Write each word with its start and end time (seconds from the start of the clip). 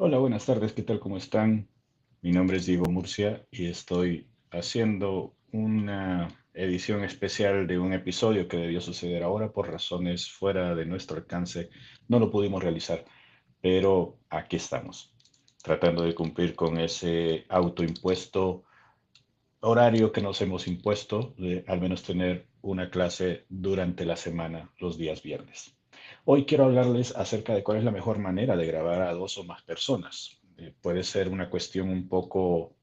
Hola, 0.00 0.18
buenas 0.18 0.46
tardes, 0.46 0.72
¿qué 0.74 0.82
tal? 0.84 1.00
¿Cómo 1.00 1.16
están? 1.16 1.68
Mi 2.22 2.30
nombre 2.30 2.58
es 2.58 2.66
Diego 2.66 2.88
Murcia 2.88 3.44
y 3.50 3.66
estoy 3.66 4.28
haciendo 4.52 5.34
una 5.50 6.28
edición 6.54 7.02
especial 7.02 7.66
de 7.66 7.80
un 7.80 7.92
episodio 7.92 8.46
que 8.46 8.58
debió 8.58 8.80
suceder 8.80 9.24
ahora 9.24 9.50
por 9.50 9.68
razones 9.68 10.30
fuera 10.30 10.76
de 10.76 10.86
nuestro 10.86 11.16
alcance. 11.16 11.70
No 12.06 12.20
lo 12.20 12.30
pudimos 12.30 12.62
realizar, 12.62 13.04
pero 13.60 14.20
aquí 14.30 14.54
estamos, 14.54 15.12
tratando 15.64 16.04
de 16.04 16.14
cumplir 16.14 16.54
con 16.54 16.78
ese 16.78 17.44
autoimpuesto 17.48 18.62
horario 19.58 20.12
que 20.12 20.22
nos 20.22 20.40
hemos 20.40 20.68
impuesto 20.68 21.34
de 21.38 21.64
al 21.66 21.80
menos 21.80 22.04
tener 22.04 22.46
una 22.62 22.88
clase 22.88 23.46
durante 23.48 24.06
la 24.06 24.14
semana 24.14 24.70
los 24.78 24.96
días 24.96 25.24
viernes. 25.24 25.77
Hoy 26.30 26.44
quiero 26.44 26.66
hablarles 26.66 27.16
acerca 27.16 27.54
de 27.54 27.62
cuál 27.62 27.78
es 27.78 27.84
la 27.84 27.90
mejor 27.90 28.18
manera 28.18 28.54
de 28.54 28.66
grabar 28.66 29.00
a 29.00 29.14
dos 29.14 29.38
o 29.38 29.44
más 29.44 29.62
personas. 29.62 30.38
Eh, 30.58 30.74
puede 30.82 31.02
ser 31.02 31.30
una 31.30 31.48
cuestión 31.48 31.88
un 31.88 32.06
poco 32.06 32.76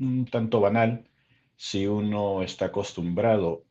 un 0.00 0.26
tanto 0.26 0.58
banal 0.58 1.08
si 1.54 1.86
uno 1.86 2.42
está 2.42 2.64
acostumbrado 2.64 3.64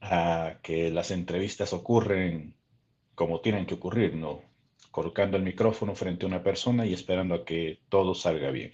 a 0.00 0.60
que 0.62 0.90
las 0.90 1.10
entrevistas 1.10 1.74
ocurren 1.74 2.56
como 3.14 3.42
tienen 3.42 3.66
que 3.66 3.74
ocurrir, 3.74 4.14
¿no? 4.14 4.44
Colocando 4.90 5.36
el 5.36 5.42
micrófono 5.42 5.94
frente 5.94 6.24
a 6.24 6.28
una 6.28 6.42
persona 6.42 6.86
y 6.86 6.94
esperando 6.94 7.34
a 7.34 7.44
que 7.44 7.82
todo 7.90 8.14
salga 8.14 8.50
bien. 8.50 8.72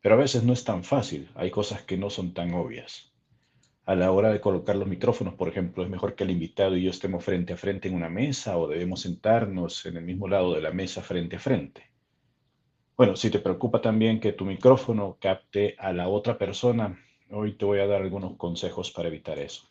Pero 0.00 0.16
a 0.16 0.18
veces 0.18 0.42
no 0.42 0.52
es 0.52 0.64
tan 0.64 0.82
fácil, 0.82 1.30
hay 1.36 1.52
cosas 1.52 1.82
que 1.82 1.96
no 1.96 2.10
son 2.10 2.34
tan 2.34 2.54
obvias 2.54 3.11
a 3.84 3.94
la 3.96 4.12
hora 4.12 4.32
de 4.32 4.40
colocar 4.40 4.76
los 4.76 4.86
micrófonos, 4.86 5.34
por 5.34 5.48
ejemplo, 5.48 5.82
es 5.82 5.90
mejor 5.90 6.14
que 6.14 6.24
el 6.24 6.30
invitado 6.30 6.76
y 6.76 6.84
yo 6.84 6.90
estemos 6.90 7.24
frente 7.24 7.52
a 7.52 7.56
frente 7.56 7.88
en 7.88 7.94
una 7.94 8.08
mesa 8.08 8.56
o 8.56 8.68
debemos 8.68 9.00
sentarnos 9.00 9.84
en 9.86 9.96
el 9.96 10.04
mismo 10.04 10.28
lado 10.28 10.54
de 10.54 10.60
la 10.60 10.70
mesa 10.70 11.02
frente 11.02 11.36
a 11.36 11.40
frente. 11.40 11.82
Bueno, 12.96 13.16
si 13.16 13.30
te 13.30 13.40
preocupa 13.40 13.80
también 13.80 14.20
que 14.20 14.32
tu 14.32 14.44
micrófono 14.44 15.18
capte 15.20 15.74
a 15.78 15.92
la 15.92 16.08
otra 16.08 16.38
persona, 16.38 16.96
hoy 17.30 17.54
te 17.54 17.64
voy 17.64 17.80
a 17.80 17.86
dar 17.86 18.02
algunos 18.02 18.36
consejos 18.36 18.92
para 18.92 19.08
evitar 19.08 19.38
eso. 19.40 19.68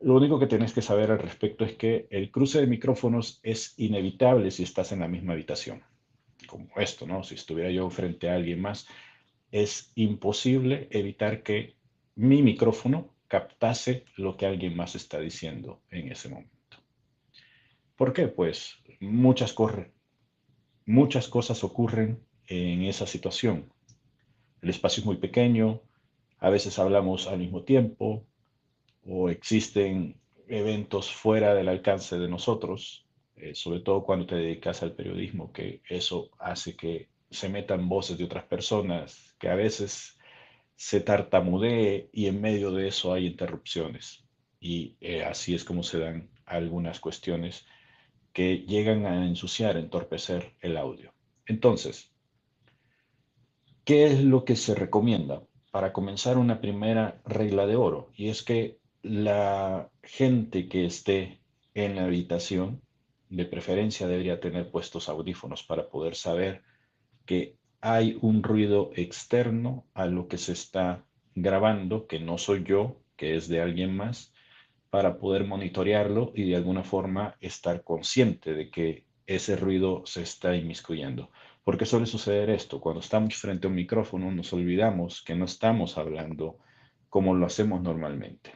Lo 0.00 0.14
único 0.14 0.38
que 0.38 0.46
tienes 0.46 0.72
que 0.72 0.82
saber 0.82 1.10
al 1.10 1.18
respecto 1.18 1.64
es 1.64 1.74
que 1.74 2.08
el 2.10 2.30
cruce 2.30 2.60
de 2.60 2.66
micrófonos 2.66 3.40
es 3.42 3.74
inevitable 3.78 4.50
si 4.50 4.64
estás 4.64 4.90
en 4.90 5.00
la 5.00 5.08
misma 5.08 5.34
habitación. 5.34 5.82
Como 6.46 6.68
esto, 6.76 7.06
¿no? 7.06 7.22
Si 7.22 7.34
estuviera 7.34 7.70
yo 7.70 7.90
frente 7.90 8.30
a 8.30 8.34
alguien 8.34 8.60
más, 8.60 8.88
es 9.50 9.92
imposible 9.94 10.88
evitar 10.90 11.42
que 11.42 11.77
mi 12.18 12.42
micrófono 12.42 13.14
captase 13.28 14.04
lo 14.16 14.36
que 14.36 14.44
alguien 14.44 14.76
más 14.76 14.96
está 14.96 15.20
diciendo 15.20 15.82
en 15.88 16.10
ese 16.10 16.28
momento. 16.28 16.78
¿Por 17.94 18.12
qué? 18.12 18.26
Pues 18.26 18.74
muchas, 18.98 19.52
corren, 19.52 19.92
muchas 20.84 21.28
cosas 21.28 21.62
ocurren 21.62 22.20
en 22.48 22.82
esa 22.82 23.06
situación. 23.06 23.72
El 24.60 24.70
espacio 24.70 25.02
es 25.02 25.06
muy 25.06 25.18
pequeño, 25.18 25.80
a 26.38 26.50
veces 26.50 26.80
hablamos 26.80 27.28
al 27.28 27.38
mismo 27.38 27.62
tiempo 27.62 28.26
o 29.04 29.28
existen 29.28 30.20
eventos 30.48 31.12
fuera 31.12 31.54
del 31.54 31.68
alcance 31.68 32.18
de 32.18 32.28
nosotros, 32.28 33.06
eh, 33.36 33.54
sobre 33.54 33.78
todo 33.78 34.02
cuando 34.02 34.26
te 34.26 34.34
dedicas 34.34 34.82
al 34.82 34.92
periodismo, 34.92 35.52
que 35.52 35.82
eso 35.88 36.30
hace 36.40 36.74
que 36.74 37.10
se 37.30 37.48
metan 37.48 37.88
voces 37.88 38.18
de 38.18 38.24
otras 38.24 38.44
personas 38.44 39.36
que 39.38 39.48
a 39.48 39.54
veces 39.54 40.17
se 40.78 41.00
tartamudee 41.00 42.08
y 42.12 42.26
en 42.26 42.40
medio 42.40 42.70
de 42.70 42.86
eso 42.86 43.12
hay 43.12 43.26
interrupciones. 43.26 44.24
Y 44.60 44.96
eh, 45.00 45.24
así 45.24 45.52
es 45.52 45.64
como 45.64 45.82
se 45.82 45.98
dan 45.98 46.30
algunas 46.46 47.00
cuestiones 47.00 47.66
que 48.32 48.58
llegan 48.58 49.04
a 49.04 49.26
ensuciar, 49.26 49.76
entorpecer 49.76 50.54
el 50.60 50.76
audio. 50.76 51.12
Entonces, 51.46 52.12
¿qué 53.84 54.06
es 54.06 54.22
lo 54.22 54.44
que 54.44 54.54
se 54.54 54.76
recomienda 54.76 55.42
para 55.72 55.92
comenzar 55.92 56.38
una 56.38 56.60
primera 56.60 57.20
regla 57.24 57.66
de 57.66 57.74
oro? 57.74 58.12
Y 58.14 58.28
es 58.28 58.44
que 58.44 58.78
la 59.02 59.90
gente 60.04 60.68
que 60.68 60.84
esté 60.84 61.40
en 61.74 61.96
la 61.96 62.04
habitación, 62.04 62.80
de 63.30 63.44
preferencia 63.46 64.06
debería 64.06 64.38
tener 64.38 64.70
puestos 64.70 65.08
audífonos 65.08 65.64
para 65.64 65.88
poder 65.88 66.14
saber 66.14 66.62
que 67.26 67.57
hay 67.80 68.18
un 68.22 68.42
ruido 68.42 68.90
externo 68.96 69.86
a 69.94 70.06
lo 70.06 70.28
que 70.28 70.38
se 70.38 70.52
está 70.52 71.04
grabando, 71.34 72.06
que 72.06 72.18
no 72.18 72.38
soy 72.38 72.64
yo, 72.64 73.00
que 73.16 73.36
es 73.36 73.48
de 73.48 73.60
alguien 73.60 73.96
más, 73.96 74.32
para 74.90 75.18
poder 75.18 75.44
monitorearlo 75.44 76.32
y 76.34 76.48
de 76.48 76.56
alguna 76.56 76.82
forma 76.82 77.36
estar 77.40 77.84
consciente 77.84 78.54
de 78.54 78.70
que 78.70 79.04
ese 79.26 79.56
ruido 79.56 80.02
se 80.06 80.22
está 80.22 80.56
inmiscuyendo. 80.56 81.30
Porque 81.62 81.84
suele 81.84 82.06
suceder 82.06 82.50
esto, 82.50 82.80
cuando 82.80 83.00
estamos 83.00 83.36
frente 83.36 83.66
a 83.66 83.70
un 83.70 83.76
micrófono 83.76 84.30
nos 84.32 84.52
olvidamos 84.52 85.22
que 85.22 85.34
no 85.34 85.44
estamos 85.44 85.98
hablando 85.98 86.58
como 87.10 87.34
lo 87.34 87.46
hacemos 87.46 87.82
normalmente. 87.82 88.52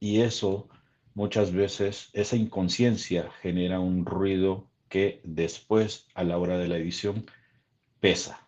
Y 0.00 0.22
eso 0.22 0.68
muchas 1.14 1.52
veces, 1.52 2.10
esa 2.14 2.36
inconsciencia 2.36 3.30
genera 3.42 3.80
un 3.80 4.06
ruido 4.06 4.70
que 4.88 5.20
después 5.24 6.08
a 6.14 6.24
la 6.24 6.38
hora 6.38 6.58
de 6.58 6.68
la 6.68 6.78
edición 6.78 7.26
pesa 8.00 8.45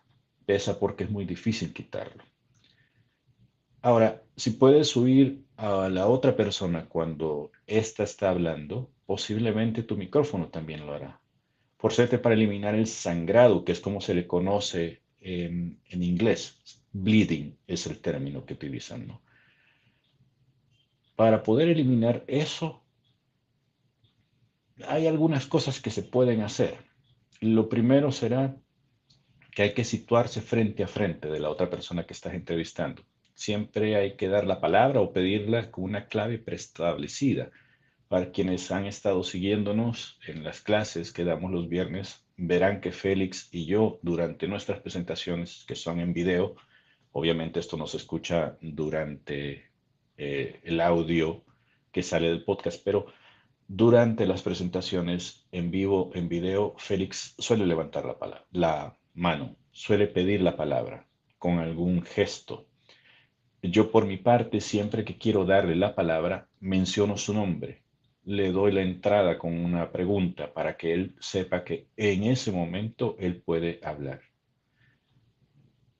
pesa 0.49 0.79
porque 0.79 1.03
es 1.03 1.11
muy 1.11 1.25
difícil 1.25 1.71
quitarlo. 1.71 2.23
Ahora, 3.83 4.23
si 4.35 4.49
puedes 4.49 4.87
subir 4.87 5.45
a 5.57 5.89
la 5.89 6.07
otra 6.07 6.35
persona 6.35 6.87
cuando 6.89 7.51
ésta 7.67 8.01
está 8.01 8.31
hablando, 8.31 8.89
posiblemente 9.05 9.83
tu 9.83 9.95
micrófono 9.95 10.47
también 10.47 10.87
lo 10.87 10.93
hará. 10.95 11.21
Por 11.77 11.93
suerte, 11.93 12.17
para 12.17 12.33
eliminar 12.33 12.73
el 12.73 12.87
sangrado, 12.87 13.63
que 13.63 13.73
es 13.73 13.79
como 13.79 14.01
se 14.01 14.15
le 14.15 14.25
conoce 14.25 15.03
en, 15.21 15.79
en 15.85 16.01
inglés. 16.01 16.57
Bleeding 16.93 17.55
es 17.67 17.85
el 17.85 17.99
término 17.99 18.43
que 18.43 18.55
utilizan, 18.55 19.05
¿no? 19.05 19.21
Para 21.15 21.43
poder 21.43 21.67
eliminar 21.69 22.23
eso, 22.25 22.83
hay 24.87 25.05
algunas 25.05 25.45
cosas 25.45 25.79
que 25.79 25.91
se 25.91 26.01
pueden 26.01 26.41
hacer. 26.41 26.75
Lo 27.39 27.69
primero 27.69 28.11
será 28.11 28.57
que 29.51 29.63
hay 29.63 29.73
que 29.73 29.83
situarse 29.83 30.41
frente 30.41 30.83
a 30.83 30.87
frente 30.87 31.29
de 31.29 31.39
la 31.39 31.49
otra 31.49 31.69
persona 31.69 32.05
que 32.05 32.13
estás 32.13 32.33
entrevistando. 32.33 33.03
Siempre 33.33 33.95
hay 33.95 34.15
que 34.15 34.27
dar 34.27 34.45
la 34.45 34.59
palabra 34.59 35.01
o 35.01 35.13
pedirla 35.13 35.71
con 35.71 35.85
una 35.85 36.07
clave 36.07 36.39
preestablecida. 36.39 37.51
Para 38.07 38.31
quienes 38.31 38.71
han 38.71 38.85
estado 38.85 39.23
siguiéndonos 39.23 40.19
en 40.27 40.43
las 40.43 40.61
clases 40.61 41.13
que 41.13 41.23
damos 41.23 41.51
los 41.51 41.69
viernes, 41.69 42.25
verán 42.37 42.81
que 42.81 42.91
Félix 42.91 43.49
y 43.51 43.65
yo 43.65 43.99
durante 44.01 44.47
nuestras 44.47 44.79
presentaciones, 44.81 45.63
que 45.67 45.75
son 45.75 45.99
en 45.99 46.13
video, 46.13 46.55
obviamente 47.11 47.59
esto 47.59 47.77
no 47.77 47.87
se 47.87 47.97
escucha 47.97 48.57
durante 48.61 49.69
eh, 50.17 50.59
el 50.63 50.81
audio 50.81 51.43
que 51.91 52.03
sale 52.03 52.29
del 52.29 52.43
podcast, 52.43 52.81
pero 52.83 53.07
durante 53.67 54.25
las 54.25 54.41
presentaciones 54.41 55.47
en 55.51 55.69
vivo, 55.69 56.11
en 56.13 56.27
video, 56.27 56.75
Félix 56.77 57.35
suele 57.37 57.65
levantar 57.65 58.05
la, 58.05 58.17
palabra, 58.17 58.45
la 58.51 58.98
mano, 59.19 59.57
suele 59.71 60.07
pedir 60.07 60.41
la 60.41 60.55
palabra 60.55 61.05
con 61.37 61.59
algún 61.59 62.03
gesto. 62.03 62.67
Yo 63.61 63.91
por 63.91 64.05
mi 64.05 64.15
parte, 64.15 64.61
siempre 64.61 65.03
que 65.03 65.17
quiero 65.17 65.43
darle 65.43 65.75
la 65.75 65.93
palabra, 65.93 66.47
menciono 66.61 67.17
su 67.17 67.33
nombre. 67.33 67.83
Le 68.23 68.51
doy 68.51 68.71
la 68.71 68.81
entrada 68.81 69.37
con 69.37 69.53
una 69.53 69.91
pregunta 69.91 70.53
para 70.53 70.77
que 70.77 70.93
él 70.93 71.15
sepa 71.19 71.65
que 71.65 71.87
en 71.97 72.23
ese 72.23 72.53
momento 72.53 73.17
él 73.19 73.41
puede 73.41 73.81
hablar. 73.83 74.21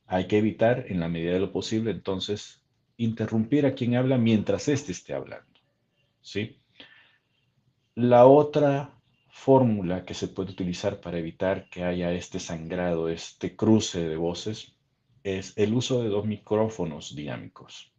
Hay 0.06 0.27
que 0.27 0.38
evitar, 0.38 0.86
en 0.88 1.01
la 1.01 1.10
medida 1.10 1.33
de 1.33 1.42
lo 1.42 1.51
posible, 1.51 1.92
entonces, 1.92 2.63
interrumpir 2.95 3.65
a 3.65 3.74
quien 3.74 3.95
habla 3.95 4.18
mientras 4.18 4.69
éste 4.69 4.94
esté 4.94 5.13
hablando. 5.13 5.60
¿Sí? 6.22 6.62
La 7.95 8.25
otra 8.25 8.99
fórmula 9.29 10.05
que 10.05 10.13
se 10.13 10.27
puede 10.27 10.51
utilizar 10.51 10.99
para 10.99 11.17
evitar 11.17 11.69
que 11.69 11.83
haya 11.83 12.11
este 12.11 12.39
sangrado, 12.39 13.09
este 13.09 13.55
cruce 13.55 14.07
de 14.07 14.17
voces, 14.17 14.75
es 15.23 15.57
el 15.57 15.73
uso 15.73 16.01
de 16.01 16.09
dos 16.09 16.25
micrófonos 16.25 17.15
dinámicos, 17.15 17.93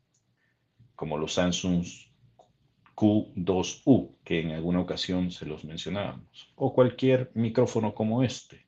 como 0.95 1.19
los 1.19 1.35
Samsung 1.35 1.85
Q2U, 2.95 4.17
que 4.25 4.41
en 4.41 4.51
alguna 4.51 4.81
ocasión 4.81 5.31
se 5.31 5.47
los 5.47 5.65
mencionábamos, 5.65 6.53
o 6.57 6.75
cualquier 6.75 7.31
micrófono 7.35 7.95
como 7.95 8.23
este, 8.23 8.67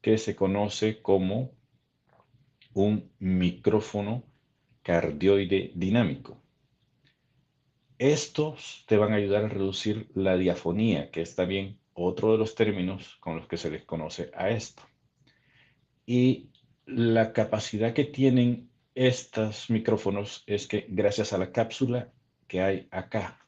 que 0.00 0.16
se 0.18 0.34
conoce 0.36 1.02
como 1.02 1.52
un 2.72 3.10
micrófono 3.18 4.24
cardioide 4.82 5.72
dinámico. 5.74 6.40
Estos 7.98 8.84
te 8.86 8.96
van 8.96 9.12
a 9.12 9.16
ayudar 9.16 9.44
a 9.44 9.48
reducir 9.48 10.08
la 10.14 10.36
diafonía, 10.36 11.10
que 11.10 11.20
está 11.20 11.44
bien 11.44 11.80
otro 12.04 12.32
de 12.32 12.38
los 12.38 12.54
términos 12.54 13.16
con 13.20 13.36
los 13.36 13.46
que 13.46 13.56
se 13.56 13.70
les 13.70 13.84
conoce 13.84 14.30
a 14.34 14.50
esto. 14.50 14.82
Y 16.06 16.50
la 16.86 17.32
capacidad 17.32 17.92
que 17.92 18.04
tienen 18.04 18.70
estos 18.94 19.70
micrófonos 19.70 20.42
es 20.46 20.66
que 20.66 20.86
gracias 20.88 21.32
a 21.32 21.38
la 21.38 21.52
cápsula 21.52 22.12
que 22.46 22.62
hay 22.62 22.88
acá, 22.90 23.46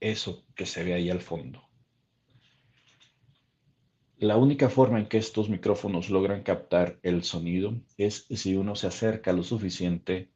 eso 0.00 0.46
que 0.54 0.66
se 0.66 0.84
ve 0.84 0.94
ahí 0.94 1.10
al 1.10 1.20
fondo, 1.20 1.62
La 4.16 4.36
única 4.36 4.70
forma 4.70 4.98
en 5.00 5.06
que 5.06 5.18
estos 5.18 5.48
micrófonos 5.48 6.08
logran 6.08 6.42
captar 6.42 6.98
el 7.02 7.24
sonido 7.24 7.74
es 7.98 8.26
si 8.30 8.56
uno 8.56 8.74
se 8.76 8.86
acerca 8.86 9.32
lo 9.32 9.42
suficiente 9.42 10.30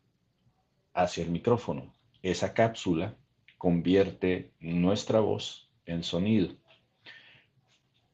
hacia 0.95 1.25
el 1.25 1.31
micrófono. 1.31 1.95
Esa 2.23 2.53
cápsula 2.55 3.17
convierte 3.57 4.53
nuestra 4.61 5.21
voz 5.21 5.71
en 5.87 6.03
sonido 6.03 6.57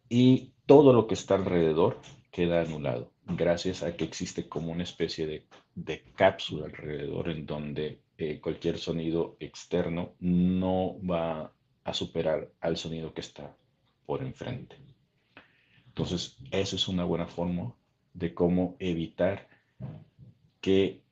y 0.08 0.52
todo 0.66 0.92
lo 0.92 1.06
que 1.06 1.14
está 1.14 1.34
alrededor 1.34 2.00
queda 2.30 2.62
anulado 2.62 3.14
gracias 3.26 3.82
a 3.82 3.96
que 3.96 4.04
existe 4.04 4.48
como 4.48 4.72
una 4.72 4.82
especie 4.82 5.26
de, 5.26 6.04
cápsula 6.14 6.66
alrededor 6.66 7.28
en 7.30 7.46
donde 7.46 8.00
eh, 8.18 8.40
cualquier 8.40 8.78
sonido 8.78 9.36
externo 9.40 10.14
no 10.20 10.96
va 11.00 11.52
a 11.82 11.94
superar 11.94 12.50
al 12.60 12.76
sonido 12.76 13.12
que 13.12 13.20
está 13.20 13.56
por 14.06 14.22
enfrente. 14.22 14.76
Entonces, 15.86 16.36
esa 16.50 16.76
es 16.76 16.88
una 16.88 17.04
buena 17.04 17.26
forma 17.26 17.74
de 18.12 18.34
cómo 18.34 18.76
evitar 18.78 19.48
que 20.60 21.02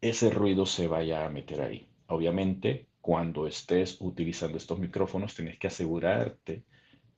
ese 0.00 0.30
ruido 0.30 0.66
se 0.66 0.88
vaya 0.88 1.24
a 1.24 1.30
meter 1.30 1.60
ahí. 1.62 1.88
Obviamente, 2.08 2.88
cuando 3.00 3.46
estés 3.46 3.96
utilizando 4.00 4.58
estos 4.58 4.78
micrófonos, 4.78 5.34
tienes 5.34 5.58
que 5.58 5.68
asegurarte 5.68 6.64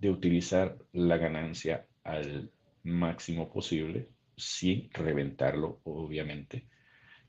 de 0.04 0.10
utilizar 0.10 0.76
la 0.92 1.16
ganancia 1.16 1.86
al 2.02 2.50
máximo 2.82 3.50
posible, 3.50 4.10
sin 4.36 4.90
reventarlo, 4.92 5.80
obviamente. 5.84 6.66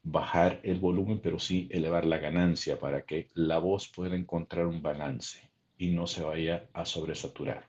Bajar 0.04 0.60
el 0.62 0.82
volumen, 0.82 1.22
pero 1.22 1.40
sí 1.40 1.70
elevar 1.72 2.04
la 2.04 2.18
ganancia 2.18 2.78
para 2.78 3.04
que 3.04 3.30
la 3.34 3.60
voz 3.60 3.88
pueda 3.88 4.18
encontrar 4.18 4.68
un 4.68 4.82
balance 4.82 5.50
y 5.78 5.92
no 5.92 6.06
se 6.06 6.24
vaya 6.24 6.68
a 6.74 6.84
sobresaturar. 6.84 7.66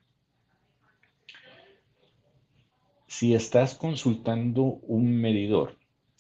Si 3.07 3.33
estás 3.33 3.77
consultando 3.77 4.63
un 4.65 5.21
medidor, 5.21 5.77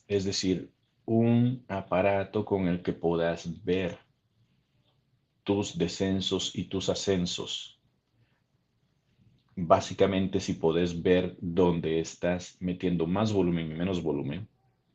es 0.06 0.24
decir, 0.24 0.70
un 1.06 1.64
aparato 1.66 2.44
con 2.44 2.68
el 2.68 2.82
que 2.84 2.92
puedas 2.92 3.64
ver 3.64 3.98
tus 5.42 5.76
descensos 5.76 6.54
y 6.54 6.68
tus 6.68 6.88
ascensos, 6.88 7.75
básicamente 9.56 10.38
si 10.40 10.52
puedes 10.52 11.02
ver 11.02 11.34
dónde 11.40 11.98
estás 11.98 12.56
metiendo 12.60 13.06
más 13.06 13.32
volumen 13.32 13.72
y 13.72 13.74
menos 13.74 14.02
volumen, 14.02 14.48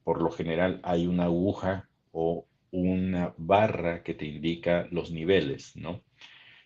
por 0.03 0.21
lo 0.21 0.31
general 0.31 0.79
hay 0.83 1.07
una 1.07 1.25
aguja 1.25 1.89
o 2.11 2.45
una 2.71 3.33
barra 3.37 4.03
que 4.03 4.13
te 4.13 4.25
indica 4.25 4.87
los 4.91 5.11
niveles, 5.11 5.75
¿no? 5.75 6.01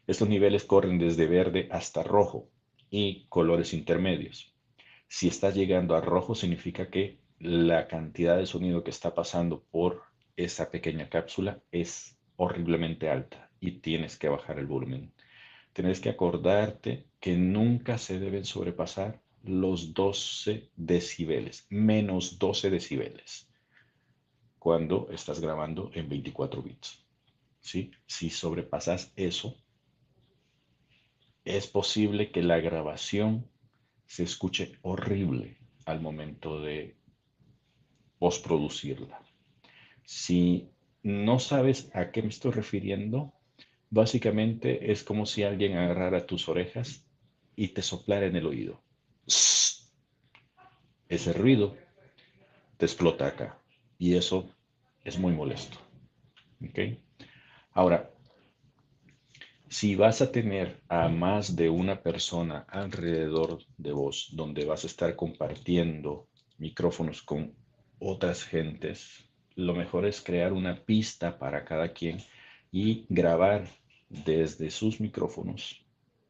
Estos 0.07 0.29
niveles 0.29 0.65
corren 0.65 0.99
desde 0.99 1.25
verde 1.25 1.67
hasta 1.71 2.03
rojo 2.03 2.49
y 2.91 3.25
colores 3.29 3.73
intermedios. 3.73 4.53
Si 5.07 5.27
estás 5.27 5.55
llegando 5.55 5.95
a 5.95 6.01
rojo, 6.01 6.35
significa 6.35 6.89
que 6.89 7.19
la 7.39 7.87
cantidad 7.87 8.37
de 8.37 8.45
sonido 8.45 8.83
que 8.83 8.91
está 8.91 9.15
pasando 9.15 9.63
por 9.71 10.03
esa 10.35 10.69
pequeña 10.69 11.09
cápsula 11.09 11.61
es 11.71 12.17
horriblemente 12.35 13.09
alta 13.09 13.49
y 13.59 13.79
tienes 13.79 14.17
que 14.17 14.29
bajar 14.29 14.59
el 14.59 14.67
volumen. 14.67 15.13
Tienes 15.73 15.99
que 15.99 16.09
acordarte 16.09 17.05
que 17.25 17.35
nunca 17.35 17.97
se 17.97 18.19
deben 18.19 18.45
sobrepasar 18.45 19.19
los 19.41 19.95
12 19.95 20.69
decibeles, 20.75 21.65
menos 21.71 22.37
12 22.37 22.69
decibeles, 22.69 23.49
cuando 24.59 25.09
estás 25.09 25.39
grabando 25.39 25.89
en 25.95 26.07
24 26.07 26.61
bits. 26.61 27.03
¿Sí? 27.61 27.89
Si 28.05 28.29
sobrepasas 28.29 29.11
eso, 29.15 29.57
es 31.43 31.65
posible 31.65 32.29
que 32.31 32.43
la 32.43 32.59
grabación 32.59 33.49
se 34.05 34.21
escuche 34.21 34.73
horrible 34.83 35.57
al 35.85 36.01
momento 36.01 36.61
de 36.61 36.95
postproducirla. 38.19 39.19
Si 40.03 40.69
no 41.01 41.39
sabes 41.39 41.89
a 41.95 42.11
qué 42.11 42.21
me 42.21 42.29
estoy 42.29 42.51
refiriendo, 42.51 43.33
básicamente 43.89 44.91
es 44.91 45.03
como 45.03 45.25
si 45.25 45.41
alguien 45.41 45.75
agarrara 45.75 46.27
tus 46.27 46.47
orejas 46.47 47.04
y 47.55 47.69
te 47.69 47.81
soplara 47.81 48.25
en 48.25 48.35
el 48.35 48.45
oído. 48.45 48.81
Ese 51.07 51.33
ruido 51.33 51.75
te 52.77 52.85
explota 52.85 53.27
acá 53.27 53.59
y 53.97 54.15
eso 54.15 54.49
es 55.03 55.17
muy 55.17 55.33
molesto. 55.33 55.77
Ahora, 57.71 58.11
si 59.69 59.95
vas 59.95 60.21
a 60.21 60.31
tener 60.31 60.81
a 60.87 61.07
más 61.09 61.55
de 61.55 61.69
una 61.69 62.01
persona 62.01 62.65
alrededor 62.69 63.59
de 63.77 63.91
vos, 63.91 64.29
donde 64.31 64.65
vas 64.65 64.83
a 64.83 64.87
estar 64.87 65.15
compartiendo 65.15 66.27
micrófonos 66.57 67.21
con 67.21 67.53
otras 67.99 68.43
gentes, 68.43 69.29
lo 69.55 69.73
mejor 69.75 70.05
es 70.05 70.21
crear 70.21 70.53
una 70.53 70.75
pista 70.83 71.37
para 71.37 71.63
cada 71.65 71.93
quien 71.93 72.17
y 72.71 73.05
grabar 73.09 73.67
desde 74.09 74.69
sus 74.69 74.99
micrófonos 74.99 75.84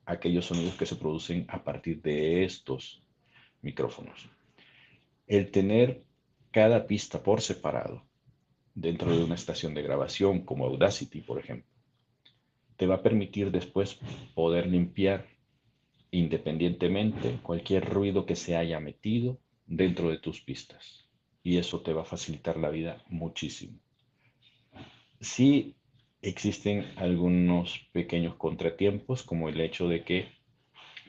aquellos 0.06 0.46
sonidos 0.46 0.76
que 0.76 0.86
se 0.86 0.96
producen 0.96 1.46
a 1.50 1.64
partir 1.64 2.02
de 2.02 2.44
estos 2.44 3.04
micrófonos. 3.62 4.30
El 5.28 5.52
tener 5.52 6.04
cada 6.52 6.86
pista 6.88 7.22
por 7.24 7.42
separado 7.42 8.04
dentro 8.74 9.16
de 9.16 9.24
una 9.24 9.36
estación 9.36 9.74
de 9.74 9.82
grabación 9.82 10.42
como 10.42 10.66
Audacity, 10.66 11.22
por 11.22 11.40
ejemplo, 11.40 11.70
te 12.78 12.88
va 12.88 12.96
a 12.96 13.02
permitir 13.02 13.52
después 13.52 14.00
poder 14.34 14.68
limpiar 14.68 15.26
independientemente 16.12 17.40
cualquier 17.42 17.86
ruido 17.86 18.26
que 18.26 18.36
se 18.36 18.56
haya 18.56 18.80
metido 18.80 19.40
dentro 19.66 20.10
de 20.10 20.20
tus 20.20 20.42
pistas. 20.42 21.08
Y 21.44 21.58
eso 21.58 21.82
te 21.82 21.94
va 21.94 22.02
a 22.02 22.06
facilitar 22.06 22.58
la 22.58 22.70
vida 22.70 23.04
muchísimo. 23.10 23.80
Sí 25.20 25.76
existen 26.26 26.86
algunos 26.98 27.88
pequeños 27.92 28.36
contratiempos, 28.36 29.24
como 29.24 29.48
el 29.48 29.62
hecho 29.62 29.88
de 29.88 30.04
que 30.04 30.28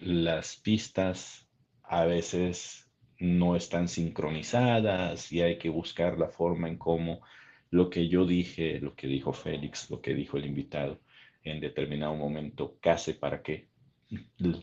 las 0.01 0.57
pistas 0.57 1.49
a 1.83 2.05
veces 2.05 2.91
no 3.19 3.57
están 3.57 3.89
sincronizadas 3.89 5.33
y 5.33 5.41
hay 5.41 5.59
que 5.59 5.71
buscar 5.71 6.19
la 6.19 6.29
forma 6.29 6.69
en 6.69 6.77
cómo 6.77 7.23
lo 7.71 7.89
que 7.89 8.09
yo 8.09 8.27
dije, 8.27 8.79
lo 8.81 8.95
que 8.95 9.07
dijo 9.07 9.33
Félix, 9.33 9.91
lo 9.91 10.01
que 10.01 10.15
dijo 10.15 10.37
el 10.37 10.45
invitado, 10.45 11.01
en 11.43 11.61
determinado 11.61 12.15
momento 12.15 12.77
case 12.81 13.15
para 13.15 13.43
que 13.43 13.69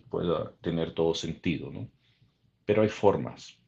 pueda 0.09 0.53
tener 0.61 0.93
todo 0.93 1.15
sentido, 1.15 1.71
¿no? 1.71 1.89
Pero 2.65 2.83
hay 2.83 2.89
formas. 2.89 3.59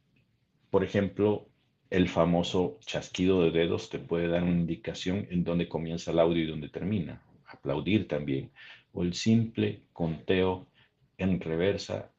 Por 0.70 0.84
ejemplo, 0.84 1.50
el 1.90 2.10
famoso 2.10 2.78
chasquido 2.86 3.44
de 3.44 3.52
dedos 3.52 3.90
te 3.90 4.00
puede 4.00 4.28
dar 4.28 4.44
una 4.44 4.52
indicación 4.52 5.28
en 5.30 5.44
dónde 5.44 5.68
comienza 5.68 6.12
el 6.12 6.20
audio 6.20 6.44
y 6.44 6.48
dónde 6.48 6.70
termina. 6.70 7.22
Aplaudir 7.48 8.08
también. 8.08 8.52
O 8.94 9.04
el 9.04 9.14
simple 9.14 9.84
conteo 9.94 10.68
en 11.18 11.40
reversa 11.40 12.12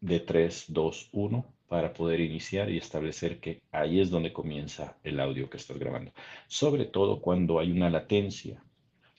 de 0.00 0.20
3, 0.20 0.66
2, 0.68 1.08
1 1.12 1.54
para 1.68 1.92
poder 1.92 2.20
iniciar 2.20 2.70
y 2.70 2.76
establecer 2.76 3.40
que 3.40 3.62
ahí 3.72 4.00
es 4.00 4.10
donde 4.10 4.32
comienza 4.32 4.98
el 5.02 5.18
audio 5.20 5.48
que 5.48 5.56
estás 5.56 5.78
grabando. 5.78 6.12
Sobre 6.46 6.84
todo 6.84 7.20
cuando 7.20 7.58
hay 7.58 7.72
una 7.72 7.90
latencia. 7.90 8.62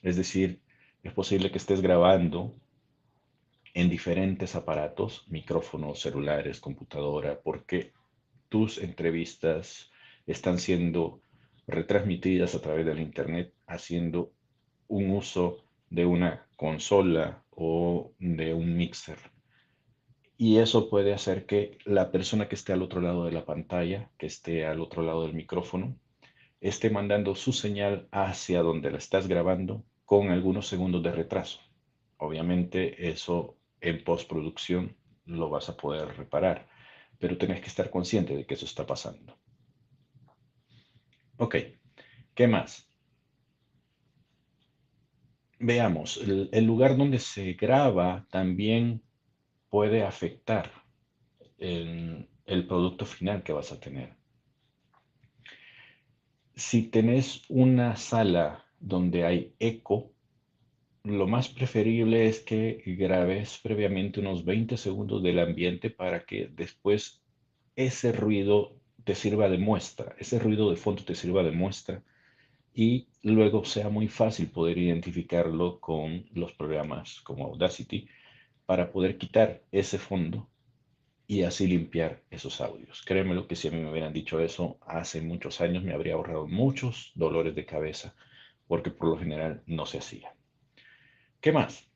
Es 0.02 0.16
decir, 0.16 0.60
es 1.02 1.12
posible 1.12 1.50
que 1.50 1.58
estés 1.58 1.80
grabando 1.82 2.54
en 3.74 3.90
diferentes 3.90 4.54
aparatos, 4.54 5.24
micrófonos, 5.28 6.00
celulares, 6.00 6.60
computadora, 6.60 7.40
porque 7.42 7.92
tus 8.48 8.78
entrevistas 8.78 9.90
están 10.26 10.58
siendo 10.58 11.20
retransmitidas 11.66 12.54
a 12.54 12.60
través 12.60 12.86
del 12.86 13.00
Internet 13.00 13.52
haciendo 13.66 14.32
un 14.88 15.10
uso 15.10 15.64
de 15.90 16.06
una 16.06 16.46
consola 16.56 17.42
o 17.50 18.12
de 18.18 18.54
un 18.54 18.76
mixer. 18.76 19.18
Y 20.36 20.58
eso 20.58 20.90
puede 20.90 21.14
hacer 21.14 21.46
que 21.46 21.78
la 21.84 22.10
persona 22.10 22.48
que 22.48 22.56
esté 22.56 22.72
al 22.72 22.82
otro 22.82 23.00
lado 23.00 23.24
de 23.24 23.32
la 23.32 23.44
pantalla, 23.44 24.10
que 24.18 24.26
esté 24.26 24.66
al 24.66 24.80
otro 24.80 25.02
lado 25.02 25.22
del 25.22 25.34
micrófono, 25.34 25.96
esté 26.60 26.90
mandando 26.90 27.34
su 27.34 27.52
señal 27.52 28.08
hacia 28.10 28.62
donde 28.62 28.90
la 28.90 28.98
estás 28.98 29.28
grabando 29.28 29.84
con 30.04 30.30
algunos 30.30 30.66
segundos 30.66 31.02
de 31.02 31.12
retraso. 31.12 31.60
Obviamente 32.16 33.08
eso 33.08 33.56
en 33.80 34.02
postproducción 34.02 34.96
lo 35.26 35.50
vas 35.50 35.68
a 35.68 35.76
poder 35.76 36.16
reparar, 36.16 36.66
pero 37.24 37.38
tenés 37.38 37.62
que 37.62 37.68
estar 37.68 37.88
consciente 37.88 38.36
de 38.36 38.44
que 38.44 38.52
eso 38.52 38.66
está 38.66 38.84
pasando. 38.84 39.34
Ok, 41.38 41.56
¿qué 42.34 42.46
más? 42.46 42.86
Veamos, 45.58 46.18
el, 46.18 46.66
lugar 46.66 46.98
donde 46.98 47.18
se 47.18 47.54
graba 47.54 48.26
también 48.30 49.02
puede 49.70 50.02
afectar 50.02 50.70
el, 51.56 52.28
el 52.44 52.66
producto 52.66 53.06
final 53.06 53.42
que 53.42 53.54
vas 53.54 53.72
a 53.72 53.80
tener. 53.80 54.14
Si 56.54 56.90
tenés 56.90 57.40
una 57.48 57.96
sala 57.96 58.66
donde 58.78 59.24
hay 59.24 59.54
eco, 59.60 60.12
lo 61.04 61.26
más 61.26 61.48
preferible 61.48 62.26
es 62.26 62.40
que 62.40 62.82
grabes 62.86 63.58
previamente 63.62 64.20
unos 64.20 64.44
20 64.44 64.78
segundos 64.78 65.22
del 65.22 65.38
ambiente 65.38 65.90
para 65.90 66.24
que 66.24 66.48
después 66.52 67.22
ese 67.76 68.12
ruido 68.12 68.76
te 69.04 69.14
sirva 69.14 69.50
de 69.50 69.58
muestra, 69.58 70.16
ese 70.18 70.38
ruido 70.38 70.70
de 70.70 70.76
fondo 70.76 71.04
te 71.04 71.14
sirva 71.14 71.42
de 71.42 71.50
muestra 71.50 72.02
y 72.74 73.08
luego 73.22 73.64
sea 73.66 73.90
muy 73.90 74.08
fácil 74.08 74.48
poder 74.48 74.78
identificarlo 74.78 75.78
con 75.78 76.24
los 76.32 76.54
programas 76.54 77.20
como 77.20 77.46
Audacity 77.46 78.08
para 78.66 78.90
poder 78.90 79.18
quitar 79.18 79.62
ese 79.72 79.98
fondo 79.98 80.48
y 81.26 81.42
así 81.42 81.66
limpiar 81.66 82.22
esos 82.30 82.62
audios. 82.62 83.02
Créeme 83.04 83.46
que 83.46 83.56
si 83.56 83.68
a 83.68 83.70
mí 83.70 83.78
me 83.78 83.90
hubieran 83.90 84.12
dicho 84.14 84.40
eso 84.40 84.78
hace 84.86 85.20
muchos 85.20 85.60
años 85.60 85.84
me 85.84 85.92
habría 85.92 86.14
ahorrado 86.14 86.46
muchos 86.46 87.12
dolores 87.14 87.54
de 87.54 87.66
cabeza 87.66 88.14
porque 88.66 88.90
por 88.90 89.08
lo 89.10 89.18
general 89.18 89.62
no 89.66 89.84
se 89.84 89.98
hacía. 89.98 90.34
¿Qué 91.44 91.52
más? 91.52 91.86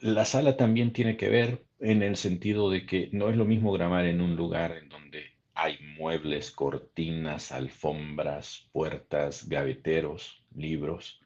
La 0.00 0.24
sala 0.24 0.56
también 0.56 0.92
tiene 0.92 1.16
que 1.16 1.28
ver 1.28 1.64
en 1.80 2.04
el 2.04 2.14
sentido 2.14 2.70
de 2.70 2.86
que 2.86 3.08
no 3.10 3.30
es 3.30 3.36
lo 3.36 3.44
mismo 3.44 3.72
grabar 3.72 4.04
en 4.04 4.20
un 4.20 4.36
lugar 4.36 4.76
en 4.76 4.88
donde 4.88 5.24
hay 5.54 5.76
muebles, 5.98 6.52
cortinas, 6.52 7.50
alfombras, 7.50 8.68
puertas, 8.70 9.48
gaveteros, 9.48 10.44
libros, 10.54 11.20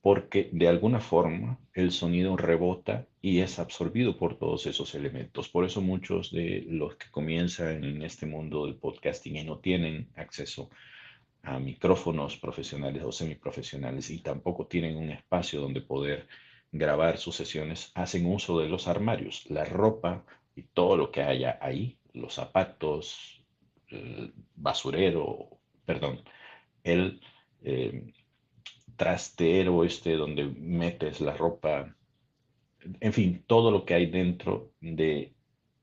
porque 0.00 0.48
de 0.52 0.68
alguna 0.68 1.00
forma 1.00 1.60
el 1.74 1.92
sonido 1.92 2.38
rebota 2.38 3.06
y 3.20 3.40
es 3.40 3.58
absorbido 3.58 4.16
por 4.16 4.38
todos 4.38 4.64
esos 4.64 4.94
elementos. 4.94 5.50
Por 5.50 5.66
eso 5.66 5.82
muchos 5.82 6.32
de 6.32 6.64
los 6.66 6.96
que 6.96 7.10
comienzan 7.10 7.84
en 7.84 8.00
este 8.00 8.24
mundo 8.24 8.64
del 8.64 8.76
podcasting 8.76 9.36
y 9.36 9.44
no 9.44 9.58
tienen 9.58 10.08
acceso 10.16 10.70
a 10.70 10.93
micrófonos 11.60 12.36
profesionales 12.36 13.02
o 13.04 13.12
semiprofesionales 13.12 14.10
y 14.10 14.20
tampoco 14.20 14.66
tienen 14.66 14.96
un 14.96 15.10
espacio 15.10 15.60
donde 15.60 15.80
poder 15.80 16.26
grabar 16.72 17.18
sus 17.18 17.36
sesiones, 17.36 17.92
hacen 17.94 18.26
uso 18.26 18.58
de 18.58 18.68
los 18.68 18.88
armarios, 18.88 19.48
la 19.48 19.64
ropa 19.64 20.24
y 20.56 20.62
todo 20.62 20.96
lo 20.96 21.10
que 21.12 21.22
haya 21.22 21.58
ahí, 21.60 21.98
los 22.12 22.34
zapatos, 22.34 23.44
el 23.88 24.34
basurero, 24.56 25.60
perdón, 25.84 26.22
el 26.82 27.20
eh, 27.62 28.12
trastero 28.96 29.84
este 29.84 30.16
donde 30.16 30.44
metes 30.44 31.20
la 31.20 31.36
ropa, 31.36 31.94
en 33.00 33.12
fin, 33.12 33.44
todo 33.46 33.70
lo 33.70 33.84
que 33.84 33.94
hay 33.94 34.06
dentro 34.06 34.72
de 34.80 35.34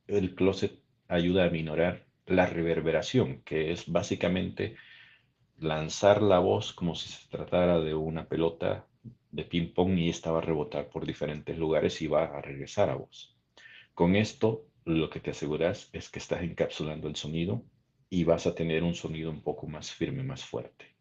el 0.08 0.36
closet 0.36 0.78
ayuda 1.08 1.46
a 1.46 1.50
minorar 1.50 2.06
la 2.26 2.46
reverberación, 2.46 3.42
que 3.44 3.72
es 3.72 3.90
básicamente 3.90 4.76
lanzar 5.62 6.22
la 6.22 6.40
voz 6.40 6.74
como 6.74 6.96
si 6.96 7.10
se 7.10 7.30
tratara 7.30 7.80
de 7.80 7.96
una 7.96 8.28
pelota 8.28 8.86
de 9.32 9.46
ping 9.46 9.74
pong 9.74 9.98
y 9.98 10.10
esta 10.10 10.32
va 10.32 10.40
a 10.40 10.42
rebotar 10.42 10.90
por 10.90 11.06
diferentes 11.06 11.58
lugares 11.58 12.02
y 12.02 12.08
va 12.08 12.26
a 12.26 12.42
regresar 12.42 12.90
a 12.90 12.96
vos. 12.96 13.38
Con 13.94 14.18
esto 14.18 14.66
lo 14.86 15.10
que 15.10 15.22
te 15.22 15.32
aseguras 15.32 15.90
es 15.94 16.10
que 16.10 16.20
estás 16.20 16.44
encapsulando 16.44 17.08
el 17.08 17.16
sonido 17.16 17.64
y 18.10 18.26
vas 18.26 18.46
a 18.48 18.54
tener 18.54 18.84
un 18.84 18.96
sonido 18.96 19.32
un 19.32 19.42
poco 19.42 19.68
más 19.68 19.92
firme, 19.92 20.24
más 20.24 20.44
fuerte 20.44 20.92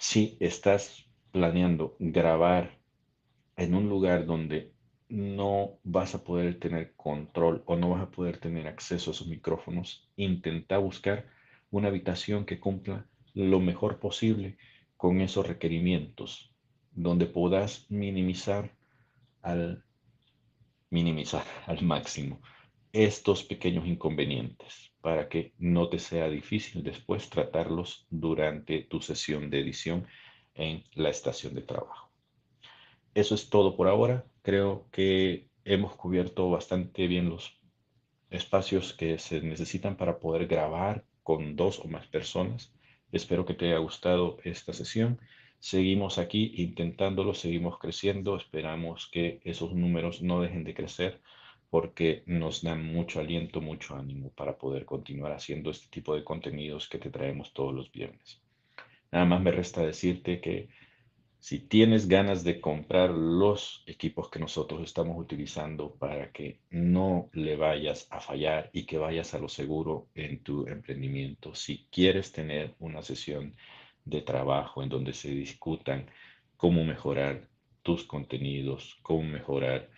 si 0.00 0.38
estás 0.40 1.04
planeando 1.30 1.94
grabar 1.98 2.80
en 3.56 3.74
un 3.74 3.90
lugar 3.90 4.24
donde 4.24 4.72
no 5.10 5.78
vas 5.84 6.14
a 6.14 6.24
poder 6.24 6.58
tener 6.58 6.94
control 6.96 7.62
o 7.66 7.76
no 7.76 7.90
vas 7.90 8.04
a 8.04 8.10
poder 8.10 8.38
tener 8.38 8.66
acceso 8.66 9.10
a 9.10 9.12
esos 9.12 9.26
micrófonos, 9.26 10.10
intenta 10.16 10.78
buscar 10.78 11.26
una 11.70 11.88
habitación 11.88 12.44
que 12.44 12.60
cumpla 12.60 13.06
lo 13.34 13.60
mejor 13.60 13.98
posible 13.98 14.58
con 14.96 15.20
esos 15.20 15.46
requerimientos, 15.46 16.52
donde 16.92 17.26
puedas 17.26 17.86
minimizar 17.90 18.74
al 19.42 19.84
minimizar 20.90 21.44
al 21.66 21.82
máximo 21.82 22.40
estos 22.92 23.44
pequeños 23.44 23.86
inconvenientes 23.86 24.92
para 25.00 25.28
que 25.28 25.54
no 25.58 25.88
te 25.88 25.98
sea 25.98 26.28
difícil 26.28 26.82
después 26.82 27.30
tratarlos 27.30 28.06
durante 28.10 28.82
tu 28.82 29.00
sesión 29.00 29.48
de 29.48 29.60
edición 29.60 30.06
en 30.54 30.84
la 30.94 31.08
estación 31.08 31.54
de 31.54 31.62
trabajo. 31.62 32.10
Eso 33.14 33.34
es 33.34 33.48
todo 33.48 33.76
por 33.76 33.88
ahora. 33.88 34.26
Creo 34.42 34.88
que 34.90 35.48
hemos 35.64 35.94
cubierto 35.94 36.50
bastante 36.50 37.06
bien 37.06 37.30
los 37.30 37.60
espacios 38.28 38.92
que 38.92 39.18
se 39.18 39.40
necesitan 39.40 39.96
para 39.96 40.18
poder 40.18 40.46
grabar 40.46 41.04
con 41.30 41.54
dos 41.54 41.78
o 41.78 41.86
más 41.86 42.08
personas. 42.08 42.72
Espero 43.12 43.46
que 43.46 43.54
te 43.54 43.66
haya 43.66 43.78
gustado 43.78 44.38
esta 44.42 44.72
sesión. 44.72 45.20
Seguimos 45.60 46.18
aquí 46.18 46.54
intentándolo, 46.56 47.34
seguimos 47.34 47.78
creciendo. 47.78 48.36
Esperamos 48.36 49.08
que 49.12 49.40
esos 49.44 49.72
números 49.72 50.22
no 50.22 50.40
dejen 50.40 50.64
de 50.64 50.74
crecer 50.74 51.20
porque 51.70 52.24
nos 52.26 52.62
dan 52.62 52.84
mucho 52.84 53.20
aliento, 53.20 53.60
mucho 53.60 53.94
ánimo 53.94 54.30
para 54.30 54.58
poder 54.58 54.84
continuar 54.84 55.30
haciendo 55.30 55.70
este 55.70 55.86
tipo 55.88 56.16
de 56.16 56.24
contenidos 56.24 56.88
que 56.88 56.98
te 56.98 57.10
traemos 57.10 57.52
todos 57.52 57.72
los 57.72 57.92
viernes. 57.92 58.42
Nada 59.12 59.24
más 59.24 59.40
me 59.40 59.52
resta 59.52 59.86
decirte 59.86 60.40
que 60.40 60.68
si 61.40 61.58
tienes 61.58 62.06
ganas 62.06 62.44
de 62.44 62.60
comprar 62.60 63.10
los 63.10 63.82
equipos 63.86 64.28
que 64.28 64.38
nosotros 64.38 64.82
estamos 64.82 65.18
utilizando 65.18 65.94
para 65.94 66.30
que 66.32 66.60
no 66.70 67.30
le 67.32 67.56
vayas 67.56 68.06
a 68.10 68.20
fallar 68.20 68.68
y 68.74 68.84
que 68.84 68.98
vayas 68.98 69.32
a 69.32 69.38
lo 69.38 69.48
seguro 69.48 70.08
en 70.14 70.42
tu 70.42 70.66
emprendimiento, 70.66 71.54
si 71.54 71.86
quieres 71.90 72.30
tener 72.30 72.74
una 72.78 73.02
sesión 73.02 73.56
de 74.04 74.20
trabajo 74.20 74.82
en 74.82 74.90
donde 74.90 75.14
se 75.14 75.30
discutan 75.30 76.10
cómo 76.58 76.84
mejorar 76.84 77.48
tus 77.82 78.04
contenidos, 78.04 78.98
cómo 79.02 79.22
mejorar 79.22 79.88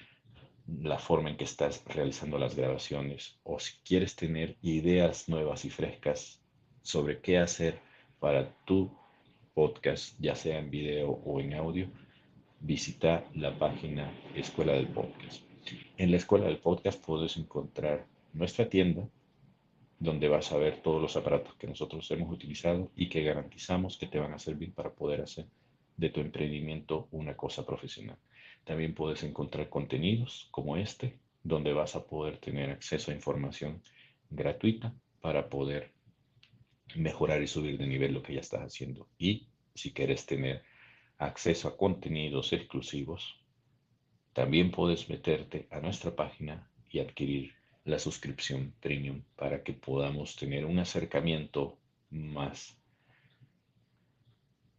la 0.81 0.99
forma 0.99 1.29
en 1.29 1.37
que 1.37 1.45
estás 1.45 1.85
realizando 1.87 2.39
las 2.39 2.55
grabaciones 2.55 3.41
o 3.43 3.59
si 3.59 3.75
quieres 3.85 4.15
tener 4.15 4.57
ideas 4.63 5.29
nuevas 5.29 5.65
y 5.65 5.71
frescas 5.71 6.41
sobre 6.83 7.21
qué 7.21 7.39
hacer 7.39 7.81
para 8.21 8.49
tu 8.65 9.02
podcast, 9.55 10.17
ya 10.19 10.35
sea 10.35 10.59
en 10.59 10.71
video 10.71 11.11
o 11.11 11.41
en 11.41 11.55
audio, 11.55 11.89
visita 12.61 13.25
la 13.35 13.59
página 13.59 14.11
Escuela 14.35 14.73
del 14.73 14.89
Podcast. 14.89 15.43
En 15.99 16.11
la 16.11 16.17
Escuela 16.17 16.47
del 16.47 16.59
Podcast 16.59 17.05
puedes 17.05 17.37
encontrar 17.37 18.07
nuestra 18.33 18.69
tienda 18.69 19.09
donde 19.99 20.29
vas 20.29 20.51
a 20.51 20.59
ver 20.59 20.83
todos 20.83 21.01
los 21.01 21.17
aparatos 21.17 21.55
que 21.55 21.69
nosotros 21.69 22.11
hemos 22.11 22.33
utilizado 22.33 22.91
y 22.97 23.09
que 23.09 23.23
garantizamos 23.23 23.97
que 23.99 24.07
te 24.07 24.19
van 24.19 24.35
a 24.35 24.39
servir 24.39 24.73
para 24.75 24.93
poder 24.93 25.21
hacer 25.21 25.47
de 25.97 26.11
tu 26.11 26.21
emprendimiento 26.21 27.07
una 27.13 27.37
cosa 27.37 27.65
profesional. 27.65 28.17
También 28.65 28.95
puedes 28.95 29.23
encontrar 29.23 29.69
contenidos 29.69 30.49
como 30.51 30.77
este, 30.77 31.19
donde 31.45 31.73
vas 31.73 31.95
a 31.95 32.05
poder 32.05 32.39
tener 32.39 32.71
acceso 32.71 33.11
a 33.11 33.15
información 33.15 33.81
gratuita 34.31 34.93
para 35.21 35.49
poder 35.49 35.92
mejorar 36.95 37.43
y 37.43 37.47
subir 37.47 37.79
de 37.79 37.87
nivel 37.87 38.15
lo 38.15 38.23
que 38.23 38.35
ya 38.35 38.41
estás 38.41 38.61
haciendo. 38.61 39.09
Y 39.19 39.49
si 39.75 39.93
quieres 39.93 40.27
tener 40.27 40.63
acceso 41.19 41.69
a 41.69 41.77
contenidos 41.77 42.53
exclusivos, 42.53 43.41
también 44.33 44.71
puedes 44.71 45.09
meterte 45.09 45.69
a 45.71 45.81
nuestra 45.81 46.15
página 46.15 46.71
y 46.91 47.01
adquirir 47.01 47.55
la 47.85 47.99
suscripción 47.99 48.75
premium 48.81 49.23
para 49.37 49.63
que 49.63 49.73
podamos 49.73 50.37
tener 50.37 50.65
un 50.65 50.79
acercamiento 50.79 51.79
más 52.11 52.79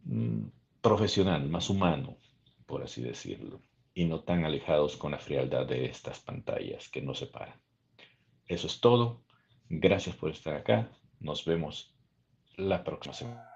mm, 0.04 0.46
profesional, 0.82 1.48
más 1.50 1.70
humano, 1.70 2.18
por 2.66 2.84
así 2.84 3.02
decirlo 3.02 3.62
y 3.94 4.06
no 4.06 4.22
tan 4.22 4.44
alejados 4.44 4.98
con 4.98 5.12
la 5.12 5.20
frialdad 5.20 5.68
de 5.68 5.86
estas 5.86 6.20
pantallas 6.20 6.90
que 6.90 7.02
nos 7.02 7.20
separan. 7.20 7.60
Eso 8.48 8.68
es 8.68 8.80
todo. 8.80 9.24
Gracias 9.70 10.16
por 10.16 10.32
estar 10.32 10.56
acá. 10.56 10.92
Nos 11.20 11.46
vemos 11.46 11.93
la 12.58 12.84
próxima 12.84 13.14
semana. 13.14 13.53